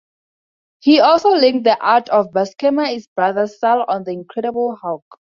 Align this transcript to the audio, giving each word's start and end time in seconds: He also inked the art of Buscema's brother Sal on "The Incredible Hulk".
He 0.79 0.99
also 0.99 1.35
inked 1.35 1.63
the 1.65 1.77
art 1.79 2.09
of 2.09 2.31
Buscema's 2.31 3.05
brother 3.15 3.45
Sal 3.45 3.85
on 3.87 4.03
"The 4.03 4.13
Incredible 4.13 4.75
Hulk". 4.81 5.05